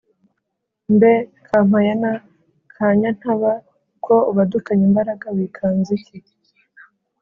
mbe 0.95 1.13
kampayana 1.47 2.11
ka 2.75 2.87
nyantaba 2.99 3.51
ko 4.05 4.15
ubadukanye 4.29 4.83
imbaraga, 4.89 5.25
wikanze 5.35 5.91
iki’ 5.99 6.17